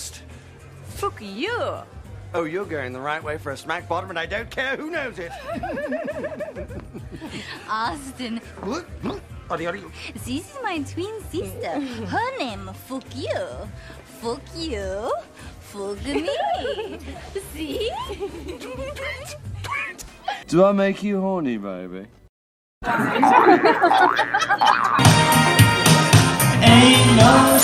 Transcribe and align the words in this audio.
Fast. 0.00 0.22
Fuck 0.84 1.20
you. 1.20 1.58
Oh, 2.32 2.44
you're 2.44 2.64
going 2.64 2.92
the 2.92 3.00
right 3.00 3.22
way 3.22 3.38
for 3.38 3.52
a 3.52 3.56
smack 3.56 3.88
bottom, 3.88 4.10
and 4.10 4.18
I 4.18 4.26
don't 4.26 4.50
care 4.50 4.76
who 4.76 4.90
knows 4.90 5.18
it. 5.18 5.32
Austin, 7.68 8.40
Oddy, 9.50 9.66
oddy. 9.66 9.82
this 10.14 10.28
is 10.28 10.58
my 10.62 10.78
twin 10.78 11.20
sister. 11.30 11.80
Her 12.06 12.38
name, 12.38 12.70
fuck 12.86 13.04
you. 13.16 13.46
Fuck 14.20 14.42
you. 14.56 15.12
Fuck 15.60 16.04
me. 16.04 16.30
See? 17.52 17.90
Do 20.46 20.64
I 20.64 20.72
make 20.72 21.02
you 21.02 21.20
horny, 21.20 21.58
baby? 21.58 22.06
Ain't 26.62 27.16
no 27.16 27.58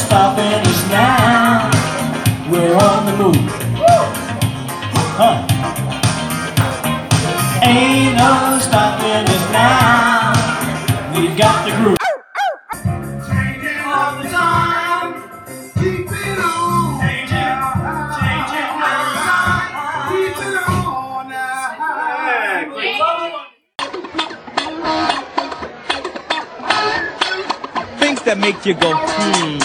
that 28.26 28.38
make 28.38 28.66
you 28.66 28.74
go, 28.74 28.92
hmm. 28.92 29.56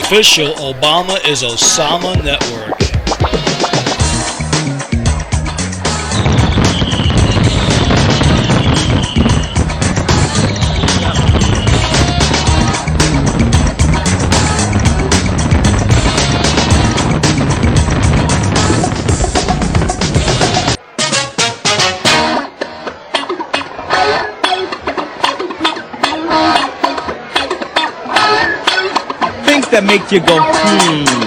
Official 0.00 0.48
Obama 0.54 1.22
is 1.28 1.42
Osama 1.42 2.16
network. 2.24 2.81
You 30.12 30.20
go, 30.20 30.36
hmm. 30.42 31.21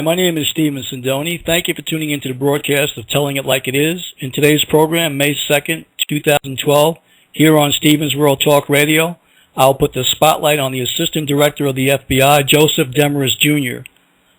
Hi, 0.00 0.02
my 0.02 0.14
name 0.14 0.38
is 0.38 0.48
Stephen 0.48 0.82
Sindoni. 0.82 1.44
Thank 1.44 1.68
you 1.68 1.74
for 1.74 1.82
tuning 1.82 2.08
into 2.08 2.28
the 2.28 2.34
broadcast 2.34 2.96
of 2.96 3.06
Telling 3.06 3.36
It 3.36 3.44
Like 3.44 3.68
It 3.68 3.74
Is. 3.74 4.14
In 4.18 4.32
today's 4.32 4.64
program, 4.64 5.18
May 5.18 5.34
2nd, 5.34 5.84
2012, 6.08 6.96
here 7.34 7.58
on 7.58 7.70
Stephen's 7.70 8.16
World 8.16 8.40
Talk 8.40 8.70
Radio, 8.70 9.18
I'll 9.54 9.74
put 9.74 9.92
the 9.92 10.02
spotlight 10.02 10.58
on 10.58 10.72
the 10.72 10.80
Assistant 10.80 11.28
Director 11.28 11.66
of 11.66 11.74
the 11.74 11.88
FBI, 11.88 12.46
Joseph 12.46 12.92
Demarest 12.92 13.40
Jr. 13.40 13.82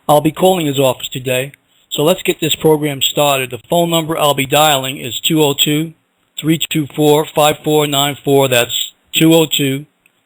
I'll 0.09 0.19
be 0.19 0.31
calling 0.31 0.65
his 0.65 0.79
office 0.79 1.09
today, 1.09 1.51
so 1.91 2.01
let's 2.01 2.23
get 2.23 2.39
this 2.39 2.55
program 2.55 3.03
started. 3.03 3.51
The 3.51 3.61
phone 3.69 3.91
number 3.91 4.17
I'll 4.17 4.33
be 4.33 4.47
dialing 4.47 4.97
is 4.97 5.21
202-324-5494. 6.41 8.49
That's 8.49 8.93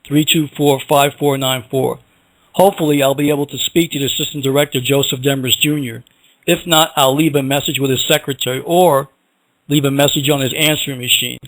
202-324-5494. 0.07 1.99
Hopefully, 2.55 3.03
I'll 3.03 3.15
be 3.15 3.29
able 3.29 3.47
to 3.47 3.57
speak 3.57 3.91
to 3.91 3.99
the 3.99 4.05
Assistant 4.05 4.41
Director, 4.41 4.79
Joseph 4.79 5.19
Demarest 5.19 5.59
Jr. 5.59 6.07
If 6.47 6.65
not, 6.65 6.93
I'll 6.95 7.13
leave 7.13 7.35
a 7.35 7.43
message 7.43 7.79
with 7.79 7.91
his 7.91 8.07
secretary 8.07 8.61
or 8.65 9.09
leave 9.67 9.83
a 9.83 9.91
message 9.91 10.29
on 10.29 10.39
his 10.39 10.53
answering 10.57 10.99
machine. 10.99 11.39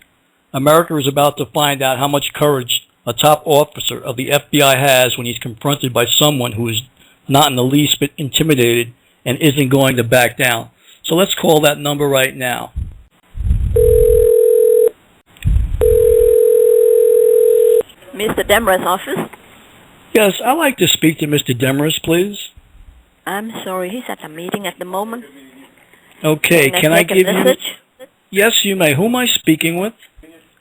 America 0.53 0.97
is 0.97 1.07
about 1.07 1.37
to 1.37 1.45
find 1.45 1.81
out 1.81 1.97
how 1.97 2.09
much 2.09 2.33
courage 2.33 2.89
a 3.05 3.13
top 3.13 3.41
officer 3.45 3.97
of 3.97 4.17
the 4.17 4.31
FBI 4.31 4.77
has 4.77 5.17
when 5.17 5.25
he's 5.25 5.39
confronted 5.39 5.93
by 5.93 6.05
someone 6.05 6.51
who 6.53 6.67
is 6.67 6.81
not 7.25 7.47
in 7.47 7.55
the 7.55 7.63
least 7.63 8.01
bit 8.01 8.11
intimidated 8.17 8.93
and 9.23 9.37
isn't 9.37 9.69
going 9.69 9.95
to 9.95 10.03
back 10.03 10.35
down. 10.35 10.71
So 11.03 11.15
let's 11.15 11.35
call 11.35 11.61
that 11.61 11.77
number 11.77 12.05
right 12.05 12.35
now. 12.35 12.73
Mr. 18.13 18.45
Demarest's 18.45 18.85
office? 18.85 19.26
Yes, 20.17 20.41
I'd 20.43 20.53
like 20.53 20.77
to 20.77 20.87
speak 20.87 21.19
to 21.19 21.27
Mr. 21.27 21.55
Demarest, 21.55 22.01
please. 22.03 22.49
I'm 23.27 23.51
sorry, 23.63 23.91
he's 23.91 24.05
at 24.07 24.25
a 24.25 24.27
meeting 24.27 24.65
at 24.65 24.79
the 24.79 24.85
moment. 24.85 25.25
Okay, 26.23 26.71
Can 26.71 26.77
I 26.77 26.81
can 26.81 26.91
I 26.91 26.99
a 27.01 27.03
give 27.03 27.27
you... 27.27 28.07
Yes, 28.31 28.65
you 28.65 28.75
may. 28.75 28.95
Who 28.95 29.05
am 29.05 29.15
I 29.15 29.27
speaking 29.27 29.77
with? 29.77 29.93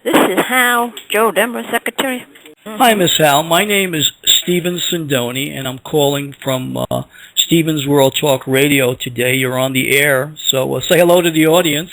This 0.05 0.15
is 0.15 0.45
Hal, 0.45 0.93
Joe 1.09 1.33
Demarest's 1.33 1.71
secretary. 1.71 2.27
Hi, 2.67 2.93
Miss 2.93 3.17
Hal. 3.17 3.45
My 3.45 3.65
name 3.65 3.95
is 3.95 4.13
Stephen 4.27 4.77
Sindoni, 4.77 5.57
and 5.57 5.67
I'm 5.67 5.79
calling 5.79 6.35
from 6.35 6.77
uh, 6.77 7.05
Stephen's 7.35 7.87
World 7.87 8.15
Talk 8.21 8.47
Radio 8.47 8.95
today. 8.95 9.37
You're 9.37 9.59
on 9.59 9.73
the 9.73 9.97
air, 9.97 10.35
so 10.37 10.75
uh, 10.75 10.81
say 10.83 10.99
hello 10.99 11.23
to 11.23 11.31
the 11.31 11.47
audience. 11.47 11.93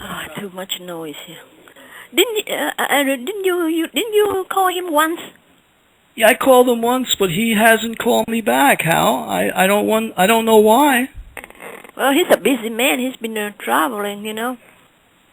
Ah, 0.00 0.26
too 0.40 0.50
much 0.50 0.80
noise 0.80 1.14
here. 1.24 1.44
Didn't 2.12 2.50
uh, 2.50 2.72
uh, 2.82 3.04
didn't 3.04 3.44
you, 3.44 3.66
you 3.66 3.86
didn't 3.86 4.12
you 4.12 4.44
call 4.50 4.74
him 4.76 4.92
once? 4.92 5.20
Yeah, 6.16 6.28
I 6.28 6.34
called 6.34 6.68
him 6.68 6.80
once, 6.80 7.14
but 7.18 7.30
he 7.30 7.54
hasn't 7.54 7.98
called 7.98 8.28
me 8.28 8.40
back. 8.40 8.82
Hal, 8.82 9.24
I 9.28 9.50
I 9.54 9.66
don't 9.66 9.86
want 9.86 10.14
I 10.16 10.26
don't 10.26 10.44
know 10.44 10.58
why. 10.58 11.08
Well, 11.96 12.12
he's 12.12 12.26
a 12.30 12.36
busy 12.36 12.70
man. 12.70 12.98
He's 12.98 13.16
been 13.16 13.36
uh, 13.38 13.52
traveling, 13.58 14.24
you 14.24 14.32
know. 14.32 14.58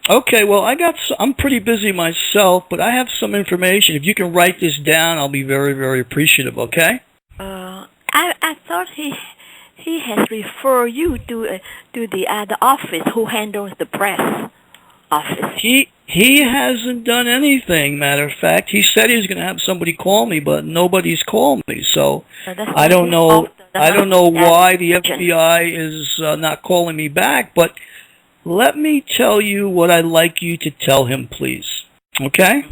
Okay, 0.09 0.43
well, 0.43 0.61
I 0.61 0.75
got 0.75 0.95
s- 0.95 1.11
I'm 1.19 1.33
pretty 1.35 1.59
busy 1.59 1.91
myself, 1.91 2.65
but 2.69 2.79
I 2.79 2.91
have 2.91 3.07
some 3.19 3.35
information. 3.35 3.95
If 3.95 4.03
you 4.03 4.15
can 4.15 4.33
write 4.33 4.59
this 4.59 4.77
down, 4.79 5.17
I'll 5.19 5.29
be 5.29 5.43
very 5.43 5.73
very 5.73 5.99
appreciative. 5.99 6.57
Okay? 6.57 7.01
Uh, 7.39 7.85
I 8.11 8.33
I 8.41 8.55
thought 8.67 8.87
he 8.95 9.13
he 9.75 9.99
has 9.99 10.29
referred 10.31 10.87
you 10.87 11.17
to 11.29 11.47
uh, 11.47 11.57
to 11.93 12.07
the 12.07 12.27
other 12.27 12.57
office 12.61 13.03
who 13.13 13.25
handles 13.25 13.71
the 13.77 13.85
press 13.85 14.49
office. 15.11 15.59
He 15.61 15.89
he 16.11 16.43
hasn't 16.43 17.05
done 17.05 17.27
anything. 17.27 17.97
Matter 17.97 18.25
of 18.25 18.33
fact, 18.33 18.69
he 18.71 18.81
said 18.81 19.09
he 19.09 19.15
was 19.15 19.27
going 19.27 19.37
to 19.37 19.45
have 19.45 19.61
somebody 19.61 19.93
call 19.93 20.25
me, 20.25 20.41
but 20.41 20.65
nobody's 20.65 21.23
called 21.23 21.63
me. 21.67 21.85
So 21.93 22.25
I 22.45 22.89
don't 22.89 23.09
know. 23.09 23.47
I 23.73 23.91
don't 23.91 24.09
know 24.09 24.27
why 24.27 24.75
the. 24.75 24.91
FBI 24.91 25.71
is 25.71 26.19
uh, 26.21 26.35
not 26.35 26.63
calling 26.63 26.97
me 26.97 27.07
back. 27.07 27.55
But 27.55 27.77
let 28.43 28.77
me 28.77 28.99
tell 28.99 29.39
you 29.39 29.69
what 29.69 29.89
I'd 29.89 30.03
like 30.03 30.41
you 30.41 30.57
to 30.57 30.71
tell 30.71 31.05
him, 31.05 31.29
please. 31.29 31.85
Okay? 32.19 32.65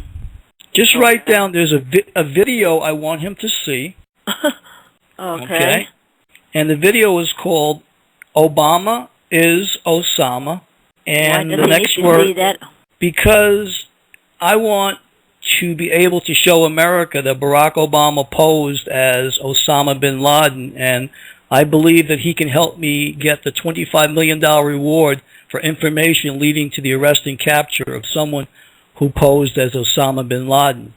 Just 0.74 0.94
write 0.94 1.24
down. 1.24 1.52
There's 1.52 1.72
a 1.72 1.78
vi- 1.78 2.12
a 2.14 2.22
video 2.22 2.78
I 2.78 2.92
want 2.92 3.22
him 3.22 3.36
to 3.36 3.48
see. 3.48 3.96
okay. 5.18 5.88
And 6.52 6.68
the 6.68 6.76
video 6.76 7.18
is 7.20 7.32
called 7.32 7.82
"Obama 8.36 9.08
is 9.30 9.78
Osama." 9.86 10.60
And 11.06 11.50
the 11.50 11.66
next 11.66 11.98
word? 11.98 12.36
Because 13.00 13.86
I 14.40 14.54
want 14.56 14.98
to 15.58 15.74
be 15.74 15.90
able 15.90 16.20
to 16.20 16.34
show 16.34 16.64
America 16.64 17.20
that 17.22 17.40
Barack 17.40 17.74
Obama 17.74 18.30
posed 18.30 18.86
as 18.86 19.38
Osama 19.38 19.98
bin 19.98 20.20
Laden, 20.20 20.76
and 20.76 21.10
I 21.50 21.64
believe 21.64 22.06
that 22.08 22.20
he 22.20 22.34
can 22.34 22.48
help 22.48 22.78
me 22.78 23.12
get 23.12 23.42
the 23.42 23.50
$25 23.50 24.14
million 24.14 24.38
reward 24.40 25.22
for 25.50 25.60
information 25.60 26.38
leading 26.38 26.70
to 26.70 26.80
the 26.80 26.92
arrest 26.92 27.22
and 27.26 27.38
capture 27.38 27.94
of 27.94 28.04
someone 28.06 28.46
who 28.96 29.08
posed 29.08 29.58
as 29.58 29.72
Osama 29.72 30.28
bin 30.28 30.46
Laden. 30.46 30.94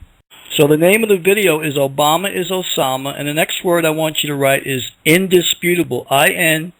So 0.55 0.67
the 0.67 0.77
name 0.77 1.01
of 1.01 1.09
the 1.09 1.17
video 1.17 1.61
is 1.61 1.75
Obama 1.75 2.31
is 2.31 2.51
Osama, 2.51 3.17
and 3.17 3.27
the 3.27 3.33
next 3.33 3.63
word 3.63 3.85
I 3.85 3.89
want 3.89 4.21
you 4.21 4.27
to 4.27 4.35
write 4.35 4.67
is 4.67 4.91
indisputable. 5.03 6.05
I 6.11 6.27
N 6.29 6.73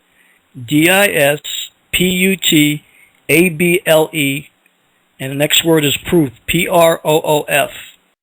D 0.54 0.90
I 0.90 1.08
S 1.08 1.42
P 1.92 2.04
U 2.06 2.36
T 2.38 2.84
A 3.30 3.50
B 3.50 3.82
L 3.88 4.12
E, 4.14 4.50
and 5.20 5.32
the 5.32 5.36
next 5.36 5.64
word 5.66 5.86
is 5.86 5.98
proof. 5.98 6.32
P 6.48 6.68
R 6.68 7.00
O 7.04 7.22
O 7.24 7.42
F. 7.44 7.70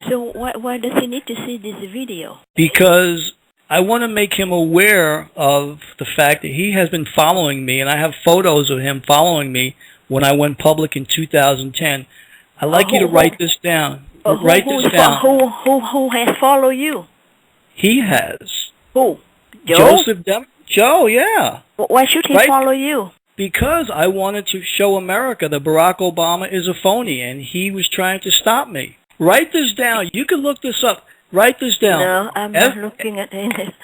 So 0.09 0.21
why 0.33 0.53
why 0.57 0.79
does 0.79 0.93
he 1.01 1.07
need 1.07 1.27
to 1.27 1.35
see 1.35 1.57
this 1.59 1.77
video? 1.93 2.39
Because 2.57 3.33
I 3.69 3.81
want 3.81 4.03
to 4.03 4.09
make 4.09 4.35
him 4.35 4.51
aware 4.51 5.31
of 5.37 5.81
the 5.99 6.05
fact 6.17 6.43
that 6.43 6.49
he 6.49 6.73
has 6.73 6.89
been 6.89 7.07
following 7.07 7.65
me, 7.65 7.81
and 7.81 7.89
I 7.89 7.99
have 7.99 8.15
photos 8.25 8.71
of 8.71 8.81
him 8.81 9.03
following 9.07 9.53
me 9.53 9.77
when 10.09 10.25
I 10.25 10.33
went 10.33 10.59
public 10.59 10.97
in 10.97 11.07
2010. 11.07 12.07
I'd 12.61 12.67
like 12.67 12.91
you 12.91 12.99
to 13.01 13.07
write 13.07 13.39
this 13.39 13.57
down. 13.63 14.07
Uh, 14.25 14.37
who, 14.37 14.47
write 14.47 14.65
this 14.67 14.93
down. 14.93 15.21
Who 15.23 15.49
who 15.49 15.81
who 15.81 16.11
has 16.11 16.37
followed 16.39 16.71
you? 16.71 17.07
He 17.75 18.01
has. 18.01 18.71
Who? 18.93 19.19
Joe? 19.65 19.77
Joseph 19.77 20.25
Dem- 20.25 20.47
Joe, 20.67 21.07
yeah. 21.07 21.61
Why 21.77 22.05
should 22.07 22.27
he 22.27 22.35
Right. 22.35 22.47
follow 22.47 22.71
you? 22.73 23.11
Because 23.41 23.91
I 23.91 24.07
wanted 24.07 24.49
to 24.49 24.61
show 24.63 24.97
America 24.97 25.49
that 25.49 25.65
Barack 25.65 26.01
Obama 26.01 26.47
is 26.53 26.69
a 26.69 26.75
phony 26.75 27.23
and 27.23 27.41
he 27.41 27.71
was 27.71 27.89
trying 27.89 28.21
to 28.21 28.31
stop 28.31 28.69
me. 28.69 28.99
Write 29.19 29.51
this 29.51 29.73
down. 29.73 30.11
You 30.13 30.27
can 30.27 30.43
look 30.43 30.61
this 30.61 30.85
up. 30.85 31.07
Write 31.33 31.59
this 31.59 31.79
down. 31.79 32.01
No, 32.01 32.31
I'm 32.35 32.55
F- 32.55 32.77
not 32.77 32.85
looking 32.85 33.19
at 33.19 33.33
anything. 33.33 33.73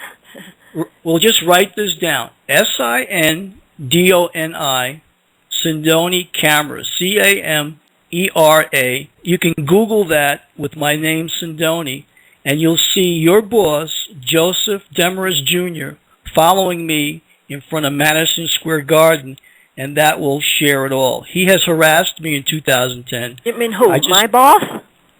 Well, 1.03 1.17
just 1.17 1.41
write 1.41 1.75
this 1.75 1.95
down. 1.95 2.29
S 2.47 2.67
I 2.77 3.01
N 3.05 3.59
D 3.83 4.13
O 4.13 4.27
N 4.27 4.53
I, 4.53 5.01
Sindoni 5.49 6.31
Camera, 6.31 6.83
C 6.83 7.17
A 7.17 7.41
M 7.41 7.79
E 8.11 8.29
R 8.35 8.69
A. 8.71 9.09
You 9.23 9.39
can 9.39 9.53
Google 9.53 10.05
that 10.09 10.41
with 10.55 10.75
my 10.75 10.95
name, 10.95 11.29
Sindoni, 11.29 12.05
and 12.45 12.61
you'll 12.61 12.77
see 12.93 13.09
your 13.09 13.41
boss, 13.41 13.89
Joseph 14.19 14.83
Demarest 14.93 15.45
Jr., 15.45 15.97
following 16.35 16.85
me 16.85 17.23
in 17.49 17.61
front 17.61 17.85
of 17.85 17.93
Madison 17.93 18.47
Square 18.47 18.81
Garden, 18.81 19.37
and 19.77 19.95
that 19.97 20.19
will 20.19 20.41
share 20.41 20.85
it 20.85 20.91
all. 20.91 21.21
He 21.21 21.45
has 21.45 21.63
harassed 21.65 22.19
me 22.19 22.35
in 22.35 22.43
2010. 22.43 23.37
You 23.45 23.57
mean 23.57 23.73
who? 23.73 23.93
Just- 23.95 24.09
my 24.09 24.27
boss? 24.27 24.63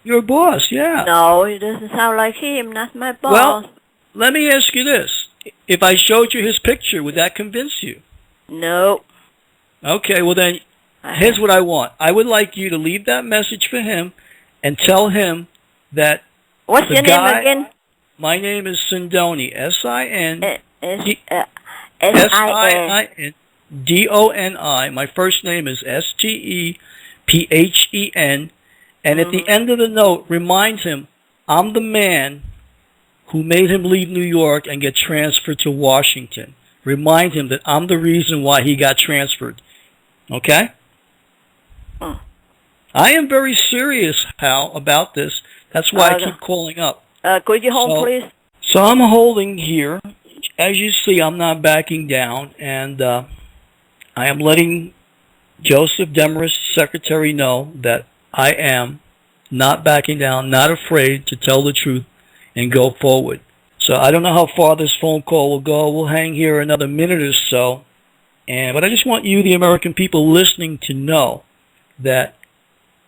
Your 0.04 0.22
boss, 0.22 0.70
yeah. 0.70 1.04
No, 1.06 1.42
it 1.44 1.58
doesn't 1.58 1.90
sound 1.90 2.16
like 2.16 2.36
him. 2.36 2.72
Not 2.72 2.94
my 2.94 3.12
boss. 3.12 3.32
Well, 3.32 3.70
let 4.14 4.32
me 4.32 4.48
ask 4.50 4.74
you 4.74 4.84
this. 4.84 5.10
If 5.66 5.82
I 5.82 5.96
showed 5.96 6.32
you 6.34 6.42
his 6.46 6.58
picture, 6.58 7.02
would 7.02 7.14
that 7.16 7.34
convince 7.34 7.82
you? 7.82 8.00
no. 8.48 9.02
Okay, 9.84 10.22
well 10.22 10.34
then, 10.34 10.58
here's 11.04 11.38
what 11.38 11.50
I 11.50 11.60
want. 11.60 11.92
I 12.00 12.10
would 12.10 12.26
like 12.26 12.56
you 12.56 12.68
to 12.70 12.76
leave 12.76 13.04
that 13.04 13.24
message 13.24 13.68
for 13.68 13.80
him 13.80 14.12
and 14.60 14.76
tell 14.76 15.10
him 15.10 15.46
that 15.92 16.24
What's 16.66 16.90
your 16.90 17.02
guy- 17.02 17.30
name 17.32 17.40
again? 17.40 17.66
my 18.18 18.38
name 18.40 18.66
is 18.66 18.78
Sindoni, 18.90 19.52
S-I-N, 19.54 20.42
Uh, 20.42 20.46
S 20.46 20.60
uh, 20.82 20.86
S 20.86 21.16
I 21.30 21.34
N. 21.36 21.44
S-I-N, 22.00 23.34
D-O-N-I. 23.84 24.90
My 24.90 25.06
first 25.06 25.44
name 25.44 25.66
is 25.68 25.82
S-T-E-P-H-E-N, 25.86 26.80
and 29.04 29.20
at 29.20 29.30
the 29.30 29.38
Mm-hmm. 29.42 29.50
end 29.50 29.70
of 29.70 29.78
the 29.78 29.88
note, 29.88 30.24
remind 30.28 30.80
him, 30.80 31.08
I'm 31.46 31.72
the 31.72 31.80
man 31.80 32.42
who 33.28 33.42
made 33.42 33.70
him 33.70 33.84
leave 33.84 34.08
New 34.08 34.22
York 34.22 34.66
and 34.66 34.80
get 34.80 34.96
transferred 34.96 35.58
to 35.60 35.70
Washington. 35.70 36.54
Remind 36.84 37.34
him 37.34 37.48
that 37.48 37.60
I'm 37.66 37.86
the 37.86 37.98
reason 37.98 38.42
why 38.42 38.62
he 38.62 38.74
got 38.76 38.96
transferred. 38.98 39.60
Okay? 40.30 40.72
I 42.94 43.12
am 43.12 43.28
very 43.28 43.54
serious, 43.54 44.24
Hal, 44.38 44.72
about 44.74 45.14
this. 45.14 45.42
That's 45.72 45.92
why 45.92 46.08
I 46.08 46.14
Uh, 46.14 46.18
keep 46.18 46.40
calling 46.40 46.78
up. 46.78 47.04
Uh, 47.22 47.38
could 47.40 47.62
you 47.62 47.70
hold, 47.72 47.90
So- 47.90 48.02
please? 48.04 48.24
So 48.62 48.82
I'm 48.84 49.00
holding 49.00 49.58
here. 49.58 50.00
As 50.58 50.76
you 50.76 50.90
see, 50.90 51.20
I'm 51.20 51.38
not 51.38 51.62
backing 51.62 52.08
down, 52.08 52.52
and 52.58 53.00
uh, 53.00 53.24
I 54.16 54.26
am 54.26 54.40
letting 54.40 54.92
Joseph 55.62 56.08
Demarest, 56.12 56.74
secretary, 56.74 57.32
know 57.32 57.70
that 57.76 58.06
I 58.34 58.50
am 58.50 58.98
not 59.52 59.84
backing 59.84 60.18
down, 60.18 60.50
not 60.50 60.72
afraid 60.72 61.28
to 61.28 61.36
tell 61.36 61.62
the 61.62 61.72
truth 61.72 62.04
and 62.56 62.72
go 62.72 62.90
forward. 62.90 63.40
So 63.78 63.94
I 63.94 64.10
don't 64.10 64.24
know 64.24 64.34
how 64.34 64.48
far 64.56 64.74
this 64.74 64.96
phone 65.00 65.22
call 65.22 65.50
will 65.50 65.60
go. 65.60 65.90
We'll 65.90 66.08
hang 66.08 66.34
here 66.34 66.60
another 66.60 66.88
minute 66.88 67.22
or 67.22 67.32
so. 67.32 67.84
And 68.48 68.74
but 68.74 68.82
I 68.82 68.88
just 68.88 69.06
want 69.06 69.24
you, 69.24 69.44
the 69.44 69.54
American 69.54 69.94
people 69.94 70.28
listening, 70.28 70.78
to 70.82 70.92
know 70.92 71.44
that 72.00 72.34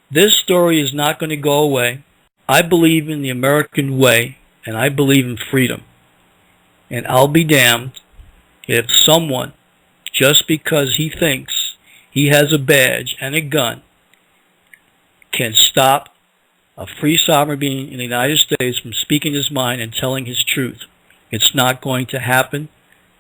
this 0.08 0.36
story 0.36 0.80
is 0.80 0.94
not 0.94 1.18
going 1.18 1.30
to 1.30 1.36
go 1.36 1.58
away. 1.58 2.04
I 2.48 2.62
believe 2.62 3.08
in 3.08 3.22
the 3.22 3.30
American 3.30 3.98
way, 3.98 4.38
and 4.64 4.76
I 4.76 4.88
believe 4.88 5.26
in 5.26 5.36
freedom. 5.36 5.82
And 6.90 7.06
I'll 7.06 7.28
be 7.28 7.44
damned 7.44 7.92
if 8.66 8.90
someone, 8.90 9.52
just 10.12 10.46
because 10.46 10.96
he 10.96 11.08
thinks 11.08 11.76
he 12.10 12.28
has 12.28 12.52
a 12.52 12.58
badge 12.58 13.16
and 13.20 13.34
a 13.34 13.40
gun, 13.40 13.82
can 15.32 15.54
stop 15.54 16.08
a 16.76 16.86
free 16.86 17.18
sovereign 17.18 17.58
being 17.58 17.92
in 17.92 17.98
the 17.98 18.04
United 18.04 18.38
States 18.38 18.78
from 18.78 18.92
speaking 18.92 19.34
his 19.34 19.50
mind 19.50 19.80
and 19.80 19.92
telling 19.92 20.26
his 20.26 20.42
truth. 20.42 20.84
It's 21.30 21.54
not 21.54 21.80
going 21.80 22.06
to 22.06 22.18
happen. 22.18 22.68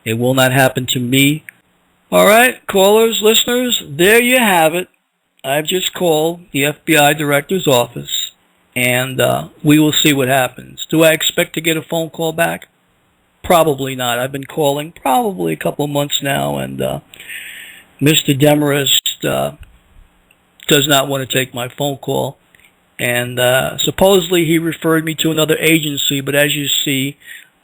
It 0.04 0.14
will 0.14 0.34
not 0.34 0.52
happen 0.52 0.86
to 0.86 0.98
me. 0.98 1.44
All 2.10 2.26
right, 2.26 2.66
callers, 2.66 3.20
listeners, 3.22 3.82
there 3.86 4.20
you 4.20 4.38
have 4.38 4.74
it. 4.74 4.88
I've 5.44 5.66
just 5.66 5.94
called 5.94 6.40
the 6.52 6.62
FBI 6.62 7.16
director's 7.16 7.68
office, 7.68 8.32
and 8.74 9.20
uh, 9.20 9.50
we 9.62 9.78
will 9.78 9.92
see 9.92 10.12
what 10.12 10.28
happens. 10.28 10.86
Do 10.90 11.04
I 11.04 11.12
expect 11.12 11.54
to 11.54 11.60
get 11.60 11.76
a 11.76 11.82
phone 11.82 12.10
call 12.10 12.32
back? 12.32 12.68
Probably 13.42 13.94
not. 13.96 14.18
I've 14.18 14.32
been 14.32 14.44
calling 14.44 14.92
probably 14.92 15.52
a 15.52 15.56
couple 15.56 15.84
of 15.84 15.90
months 15.90 16.20
now, 16.22 16.58
and 16.58 16.80
uh, 16.80 17.00
Mr. 18.00 18.38
Demarest 18.38 19.24
uh, 19.24 19.56
does 20.68 20.86
not 20.86 21.08
want 21.08 21.28
to 21.28 21.38
take 21.38 21.54
my 21.54 21.68
phone 21.68 21.96
call. 21.96 22.38
And 22.98 23.40
uh, 23.40 23.78
supposedly 23.78 24.44
he 24.44 24.58
referred 24.58 25.04
me 25.04 25.14
to 25.16 25.30
another 25.30 25.56
agency, 25.58 26.20
but 26.20 26.34
as 26.34 26.54
you 26.54 26.68
see, 26.68 27.16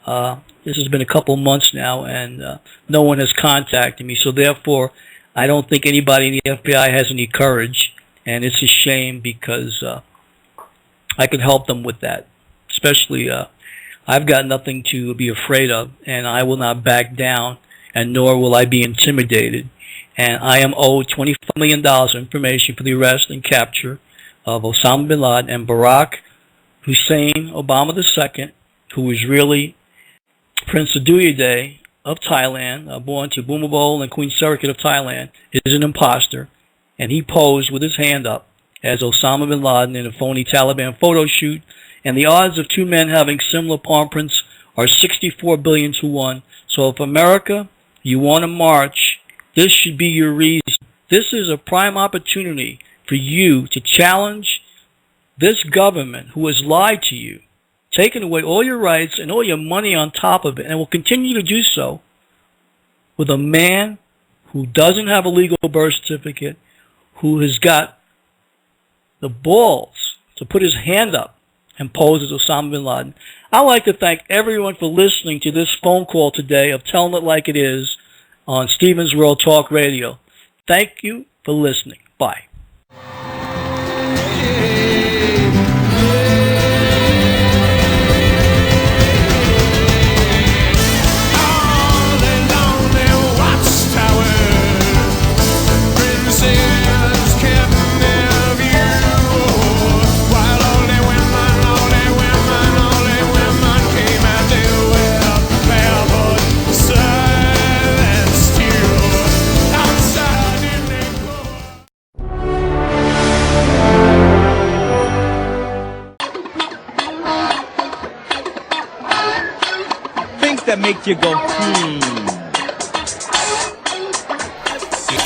uh, 0.05 0.39
this 0.63 0.77
has 0.77 0.87
been 0.87 1.01
a 1.01 1.05
couple 1.05 1.35
months 1.35 1.73
now, 1.73 2.05
and 2.05 2.41
uh, 2.41 2.57
no 2.89 3.03
one 3.03 3.19
has 3.19 3.31
contacted 3.33 4.05
me. 4.05 4.15
So 4.15 4.31
therefore, 4.31 4.91
I 5.35 5.45
don't 5.45 5.69
think 5.69 5.85
anybody 5.85 6.27
in 6.27 6.39
the 6.43 6.57
FBI 6.57 6.91
has 6.91 7.07
any 7.11 7.27
courage. 7.27 7.93
and 8.25 8.43
it's 8.43 8.61
a 8.61 8.67
shame 8.67 9.21
because 9.21 9.81
uh, 9.81 10.01
I 11.17 11.27
could 11.27 11.39
help 11.39 11.67
them 11.67 11.83
with 11.83 12.01
that. 12.01 12.27
Especially, 12.69 13.29
uh, 13.29 13.45
I've 14.07 14.25
got 14.25 14.45
nothing 14.45 14.83
to 14.91 15.13
be 15.13 15.27
afraid 15.27 15.69
of, 15.69 15.91
and 16.05 16.25
I 16.25 16.43
will 16.43 16.55
not 16.57 16.83
back 16.83 17.15
down, 17.15 17.57
and 17.93 18.13
nor 18.13 18.39
will 18.39 18.55
I 18.55 18.63
be 18.65 18.81
intimidated. 18.81 19.69
And 20.15 20.37
I 20.41 20.59
am 20.59 20.73
owed 20.77 21.09
$25 21.09 21.35
million 21.57 21.85
of 21.85 22.15
information 22.15 22.75
for 22.75 22.83
the 22.83 22.93
arrest 22.93 23.29
and 23.29 23.43
capture 23.43 23.99
of 24.45 24.63
Osama 24.63 25.09
bin 25.09 25.19
Laden 25.19 25.49
and 25.49 25.67
Barack 25.67 26.15
Hussein 26.83 27.51
Obama 27.53 27.93
II, 27.93 28.51
who 28.95 29.01
was 29.01 29.25
really 29.25 29.75
Prince 30.65 30.95
Aduyade 30.97 31.79
of 32.05 32.19
Thailand, 32.19 32.89
uh, 32.89 32.99
born 32.99 33.29
to 33.31 33.43
Bhumibol 33.43 34.01
and 34.01 34.09
Queen 34.09 34.31
Sirikit 34.31 34.69
of 34.69 34.77
Thailand, 34.77 35.29
is 35.51 35.73
an 35.73 35.83
imposter, 35.83 36.47
and 36.97 37.11
he 37.11 37.21
posed 37.21 37.69
with 37.69 37.81
his 37.81 37.97
hand 37.97 38.25
up 38.25 38.47
as 38.81 39.01
Osama 39.01 39.49
bin 39.49 39.61
Laden 39.61 39.97
in 39.97 40.05
a 40.05 40.11
phony 40.13 40.45
Taliban 40.45 40.97
photo 40.97 41.25
shoot, 41.25 41.61
and 42.03 42.17
the 42.17 42.25
odds 42.25 42.57
of 42.57 42.67
two 42.67 42.85
men 42.85 43.09
having 43.09 43.39
similar 43.39 43.77
palm 43.77 44.09
prints 44.09 44.43
are 44.75 44.87
64 44.87 45.57
billion 45.57 45.93
to 45.93 46.07
1. 46.07 46.43
So 46.67 46.89
if 46.89 46.99
America, 46.99 47.67
you 48.03 48.19
want 48.19 48.43
to 48.43 48.47
march, 48.47 49.19
this 49.55 49.71
should 49.71 49.97
be 49.97 50.07
your 50.07 50.31
reason. 50.31 50.61
This 51.09 51.33
is 51.33 51.49
a 51.49 51.57
prime 51.57 51.97
opportunity 51.97 52.79
for 53.07 53.15
you 53.15 53.67
to 53.67 53.79
challenge 53.79 54.61
this 55.37 55.63
government 55.63 56.29
who 56.29 56.45
has 56.47 56.61
lied 56.61 57.01
to 57.03 57.15
you, 57.15 57.41
taken 57.91 58.23
away 58.23 58.43
all 58.43 58.63
your 58.63 58.77
rights 58.77 59.17
and 59.17 59.31
all 59.31 59.43
your 59.43 59.57
money 59.57 59.95
on 59.95 60.11
top 60.11 60.45
of 60.45 60.59
it, 60.59 60.65
and 60.65 60.77
will 60.77 60.85
continue 60.85 61.33
to 61.33 61.43
do 61.43 61.61
so 61.63 62.01
with 63.15 63.29
a 63.29 63.37
man 63.37 63.97
who 64.47 64.65
doesn't 64.65 65.07
have 65.07 65.25
a 65.25 65.29
legal 65.29 65.57
birth 65.69 65.93
certificate, 66.03 66.57
who 67.15 67.39
has 67.39 67.57
got 67.57 67.99
the 69.19 69.29
balls 69.29 70.17
to 70.35 70.45
put 70.45 70.61
his 70.61 70.75
hand 70.75 71.15
up 71.15 71.36
and 71.77 71.93
pose 71.93 72.23
as 72.23 72.31
Osama 72.31 72.71
bin 72.71 72.83
Laden. 72.83 73.13
I'd 73.51 73.61
like 73.61 73.85
to 73.85 73.93
thank 73.93 74.21
everyone 74.29 74.75
for 74.75 74.87
listening 74.87 75.39
to 75.41 75.51
this 75.51 75.73
phone 75.81 76.05
call 76.05 76.31
today 76.31 76.71
of 76.71 76.83
Telling 76.83 77.13
It 77.13 77.23
Like 77.23 77.47
It 77.47 77.55
Is 77.55 77.97
on 78.47 78.67
Stephen's 78.67 79.15
World 79.15 79.41
Talk 79.43 79.71
Radio. 79.71 80.19
Thank 80.67 81.03
you 81.03 81.25
for 81.43 81.53
listening. 81.53 81.99
Bye. 82.17 82.47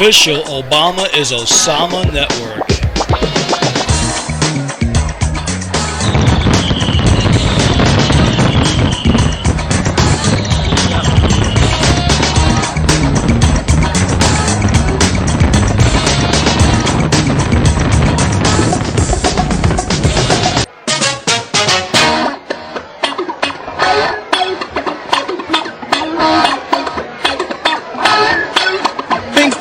Official 0.01 0.41
Obama 0.45 1.05
is 1.15 1.31
Osama 1.31 2.11
Network. 2.11 2.70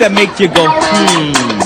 That 0.00 0.12
make 0.12 0.40
you 0.40 0.48
go, 0.48 0.64
hmm. 0.66 1.59